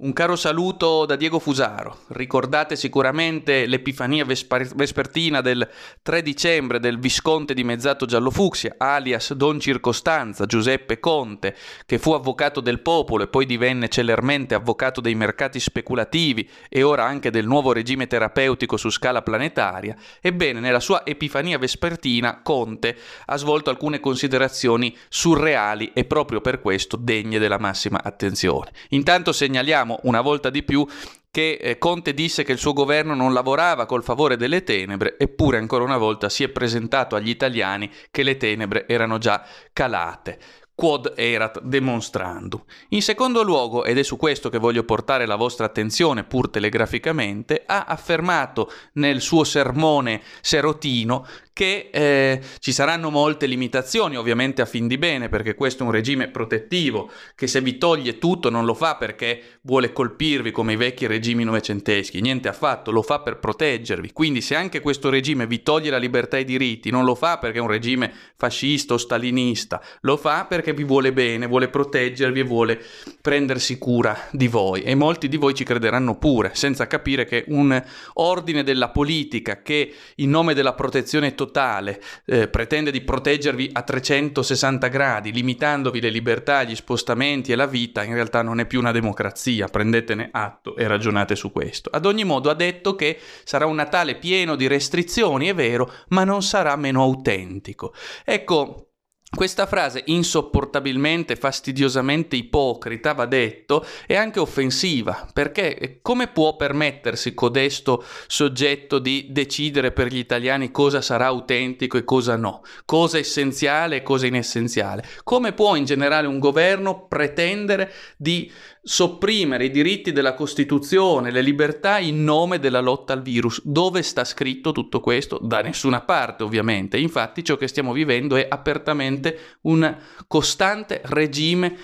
Un 0.00 0.12
caro 0.12 0.36
saluto 0.36 1.06
da 1.06 1.16
Diego 1.16 1.40
Fusaro. 1.40 2.02
Ricordate 2.10 2.76
sicuramente 2.76 3.66
l'epifania 3.66 4.24
vespertina 4.24 5.40
del 5.40 5.68
3 6.02 6.22
dicembre 6.22 6.78
del 6.78 7.00
Visconte 7.00 7.52
di 7.52 7.64
Mezzato 7.64 8.06
Giallofucsia, 8.06 8.76
alias 8.78 9.32
Don 9.32 9.58
Circostanza, 9.58 10.46
Giuseppe 10.46 11.00
Conte, 11.00 11.56
che 11.84 11.98
fu 11.98 12.12
avvocato 12.12 12.60
del 12.60 12.78
popolo 12.78 13.24
e 13.24 13.26
poi 13.26 13.44
divenne 13.44 13.88
celermente 13.88 14.54
avvocato 14.54 15.00
dei 15.00 15.16
mercati 15.16 15.58
speculativi 15.58 16.48
e 16.68 16.84
ora 16.84 17.04
anche 17.04 17.30
del 17.30 17.48
nuovo 17.48 17.72
regime 17.72 18.06
terapeutico 18.06 18.76
su 18.76 18.90
scala 18.90 19.22
planetaria. 19.22 19.96
Ebbene, 20.20 20.60
nella 20.60 20.78
sua 20.78 21.04
epifania 21.04 21.58
vespertina 21.58 22.40
Conte 22.40 22.96
ha 23.24 23.36
svolto 23.36 23.68
alcune 23.68 23.98
considerazioni 23.98 24.96
surreali 25.08 25.90
e 25.92 26.04
proprio 26.04 26.40
per 26.40 26.60
questo 26.60 26.96
degne 26.96 27.40
della 27.40 27.58
massima 27.58 28.00
attenzione. 28.00 28.70
Intanto 28.90 29.32
segnaliamo 29.32 29.86
Ricordiamo 29.88 30.00
una 30.02 30.20
volta 30.20 30.50
di 30.50 30.62
più 30.62 30.86
che 31.30 31.58
eh, 31.60 31.78
Conte 31.78 32.12
disse 32.12 32.42
che 32.42 32.52
il 32.52 32.58
suo 32.58 32.72
governo 32.72 33.14
non 33.14 33.32
lavorava 33.32 33.86
col 33.86 34.02
favore 34.02 34.36
delle 34.36 34.64
tenebre, 34.64 35.16
eppure 35.18 35.56
ancora 35.58 35.84
una 35.84 35.96
volta 35.96 36.28
si 36.28 36.42
è 36.42 36.48
presentato 36.48 37.16
agli 37.16 37.28
italiani 37.28 37.90
che 38.10 38.22
le 38.22 38.36
tenebre 38.36 38.86
erano 38.86 39.18
già 39.18 39.44
calate 39.72 40.38
quod 40.78 41.14
erat 41.16 41.60
demonstrandum. 41.60 42.62
In 42.90 43.02
secondo 43.02 43.42
luogo, 43.42 43.82
ed 43.82 43.98
è 43.98 44.04
su 44.04 44.16
questo 44.16 44.48
che 44.48 44.58
voglio 44.58 44.84
portare 44.84 45.26
la 45.26 45.34
vostra 45.34 45.66
attenzione 45.66 46.22
pur 46.22 46.50
telegraficamente, 46.50 47.64
ha 47.66 47.82
affermato 47.82 48.70
nel 48.92 49.20
suo 49.20 49.42
sermone 49.42 50.22
serotino 50.40 51.26
che 51.58 51.88
eh, 51.90 52.40
ci 52.60 52.70
saranno 52.70 53.10
molte 53.10 53.46
limitazioni, 53.46 54.16
ovviamente 54.16 54.62
a 54.62 54.64
fin 54.64 54.86
di 54.86 54.96
bene, 54.96 55.28
perché 55.28 55.56
questo 55.56 55.82
è 55.82 55.86
un 55.86 55.90
regime 55.90 56.28
protettivo, 56.28 57.10
che 57.34 57.48
se 57.48 57.60
vi 57.60 57.78
toglie 57.78 58.18
tutto 58.18 58.48
non 58.48 58.64
lo 58.64 58.74
fa 58.74 58.94
perché 58.94 59.58
vuole 59.62 59.92
colpirvi 59.92 60.52
come 60.52 60.74
i 60.74 60.76
vecchi 60.76 61.08
regimi 61.08 61.42
novecenteschi, 61.42 62.20
niente 62.20 62.46
affatto, 62.46 62.92
lo 62.92 63.02
fa 63.02 63.22
per 63.22 63.40
proteggervi. 63.40 64.12
Quindi 64.12 64.40
se 64.40 64.54
anche 64.54 64.78
questo 64.78 65.10
regime 65.10 65.48
vi 65.48 65.60
toglie 65.64 65.90
la 65.90 65.98
libertà 65.98 66.36
e 66.36 66.42
i 66.42 66.44
diritti, 66.44 66.90
non 66.90 67.04
lo 67.04 67.16
fa 67.16 67.38
perché 67.38 67.58
è 67.58 67.60
un 67.60 67.66
regime 67.66 68.12
fascista 68.36 68.94
o 68.94 68.96
stalinista, 68.96 69.82
lo 70.02 70.16
fa 70.16 70.44
perché 70.44 70.72
vi 70.72 70.84
vuole 70.84 71.12
bene, 71.12 71.48
vuole 71.48 71.66
proteggervi 71.66 72.38
e 72.38 72.44
vuole 72.44 72.80
prendersi 73.20 73.78
cura 73.78 74.16
di 74.30 74.46
voi. 74.46 74.82
E 74.82 74.94
molti 74.94 75.26
di 75.26 75.36
voi 75.36 75.54
ci 75.54 75.64
crederanno 75.64 76.18
pure, 76.18 76.52
senza 76.54 76.86
capire 76.86 77.24
che 77.24 77.46
un 77.48 77.82
ordine 78.12 78.62
della 78.62 78.90
politica 78.90 79.60
che 79.60 79.92
in 80.14 80.30
nome 80.30 80.54
della 80.54 80.74
protezione 80.74 81.34
totale 81.34 81.46
totale, 81.48 82.00
eh, 82.26 82.48
pretende 82.48 82.90
di 82.90 83.00
proteggervi 83.00 83.70
a 83.72 83.82
360 83.82 84.86
gradi, 84.88 85.32
limitandovi 85.32 86.00
le 86.00 86.10
libertà, 86.10 86.62
gli 86.62 86.76
spostamenti 86.76 87.52
e 87.52 87.56
la 87.56 87.66
vita, 87.66 88.02
in 88.04 88.12
realtà 88.14 88.42
non 88.42 88.60
è 88.60 88.66
più 88.66 88.78
una 88.78 88.92
democrazia, 88.92 89.66
prendetene 89.66 90.28
atto 90.30 90.76
e 90.76 90.86
ragionate 90.86 91.34
su 91.34 91.50
questo. 91.50 91.90
Ad 91.90 92.04
ogni 92.04 92.24
modo 92.24 92.50
ha 92.50 92.54
detto 92.54 92.94
che 92.94 93.18
sarà 93.44 93.64
un 93.66 93.76
Natale 93.78 94.16
pieno 94.16 94.56
di 94.56 94.66
restrizioni, 94.66 95.46
è 95.46 95.54
vero, 95.54 95.90
ma 96.08 96.24
non 96.24 96.42
sarà 96.42 96.74
meno 96.74 97.02
autentico. 97.02 97.94
Ecco, 98.24 98.87
questa 99.30 99.66
frase 99.66 100.04
insopportabilmente, 100.06 101.36
fastidiosamente 101.36 102.34
ipocrita, 102.34 103.12
va 103.12 103.26
detto, 103.26 103.84
è 104.06 104.16
anche 104.16 104.40
offensiva, 104.40 105.28
perché 105.34 105.98
come 106.00 106.28
può 106.28 106.56
permettersi 106.56 107.34
codesto 107.34 108.02
soggetto 108.26 108.98
di 108.98 109.26
decidere 109.28 109.92
per 109.92 110.06
gli 110.06 110.16
italiani 110.16 110.70
cosa 110.70 111.02
sarà 111.02 111.26
autentico 111.26 111.98
e 111.98 112.04
cosa 112.04 112.36
no, 112.36 112.62
cosa 112.86 113.18
essenziale 113.18 113.96
e 113.96 114.02
cosa 114.02 114.26
inessenziale? 114.26 115.04
Come 115.24 115.52
può 115.52 115.76
in 115.76 115.84
generale 115.84 116.26
un 116.26 116.38
governo 116.38 117.06
pretendere 117.06 117.92
di 118.16 118.50
sopprimere 118.80 119.66
i 119.66 119.70
diritti 119.70 120.12
della 120.12 120.32
Costituzione, 120.32 121.30
le 121.30 121.42
libertà 121.42 121.98
in 121.98 122.24
nome 122.24 122.58
della 122.58 122.80
lotta 122.80 123.12
al 123.12 123.20
virus. 123.20 123.60
Dove 123.62 124.02
sta 124.02 124.24
scritto 124.24 124.72
tutto 124.72 125.00
questo? 125.00 125.38
Da 125.42 125.60
nessuna 125.60 126.00
parte, 126.00 126.42
ovviamente. 126.42 126.96
Infatti 126.96 127.44
ciò 127.44 127.56
che 127.56 127.68
stiamo 127.68 127.92
vivendo 127.92 128.36
è 128.36 128.46
apertamente 128.48 129.17
un 129.62 129.96
costante 130.26 131.00
regime 131.04 131.76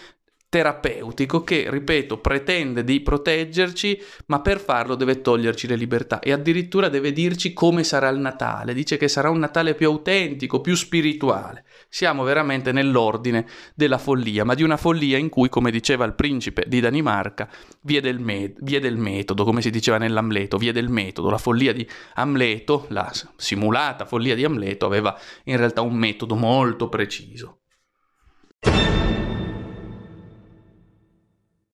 terapeutico 0.54 1.42
che, 1.42 1.66
ripeto, 1.68 2.18
pretende 2.18 2.84
di 2.84 3.00
proteggerci, 3.00 4.00
ma 4.26 4.40
per 4.40 4.60
farlo 4.60 4.94
deve 4.94 5.20
toglierci 5.20 5.66
le 5.66 5.74
libertà 5.74 6.20
e 6.20 6.30
addirittura 6.30 6.88
deve 6.88 7.10
dirci 7.10 7.52
come 7.52 7.82
sarà 7.82 8.08
il 8.08 8.20
Natale. 8.20 8.72
Dice 8.72 8.96
che 8.96 9.08
sarà 9.08 9.30
un 9.30 9.40
Natale 9.40 9.74
più 9.74 9.88
autentico, 9.88 10.60
più 10.60 10.76
spirituale. 10.76 11.64
Siamo 11.88 12.22
veramente 12.22 12.70
nell'ordine 12.70 13.46
della 13.74 13.98
follia, 13.98 14.44
ma 14.44 14.54
di 14.54 14.62
una 14.62 14.76
follia 14.76 15.18
in 15.18 15.28
cui, 15.28 15.48
come 15.48 15.72
diceva 15.72 16.04
il 16.04 16.14
principe 16.14 16.66
di 16.68 16.78
Danimarca, 16.78 17.50
vie 17.80 18.00
del, 18.00 18.20
med- 18.20 18.58
vie 18.60 18.78
del 18.78 18.96
metodo, 18.96 19.42
come 19.42 19.60
si 19.60 19.70
diceva 19.70 19.98
nell'Amleto, 19.98 20.56
vie 20.56 20.72
del 20.72 20.88
metodo. 20.88 21.30
La 21.30 21.38
follia 21.38 21.72
di 21.72 21.84
Amleto, 22.14 22.86
la 22.90 23.10
simulata 23.34 24.04
follia 24.04 24.36
di 24.36 24.44
Amleto, 24.44 24.86
aveva 24.86 25.18
in 25.46 25.56
realtà 25.56 25.80
un 25.80 25.96
metodo 25.96 26.36
molto 26.36 26.88
preciso. 26.88 27.58